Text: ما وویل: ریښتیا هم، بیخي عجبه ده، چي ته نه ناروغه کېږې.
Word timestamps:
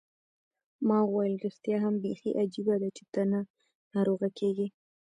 ما 0.87 0.99
وویل: 1.05 1.33
ریښتیا 1.43 1.77
هم، 1.83 1.95
بیخي 2.03 2.31
عجبه 2.41 2.75
ده، 2.81 2.89
چي 2.97 3.03
ته 3.13 3.21
نه 3.31 3.39
ناروغه 3.93 4.29
کېږې. 4.39 4.67